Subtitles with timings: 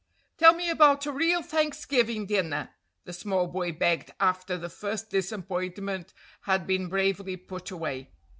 [0.39, 2.71] "Tell me about a real Thanksgiving dinner,"
[3.05, 6.11] the small boy begged after the first disappointment
[6.45, 8.09] had been bravely put away.